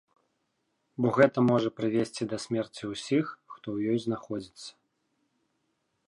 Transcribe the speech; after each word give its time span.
Бо 1.05 1.09
гэта 1.17 1.39
можа 1.49 1.69
прывесці 1.81 2.23
да 2.31 2.37
смерці 2.45 2.83
ўсіх, 2.93 3.25
хто 3.53 3.63
ў 3.75 3.91
ёй 3.91 3.97
знаходзіцца. 4.07 4.67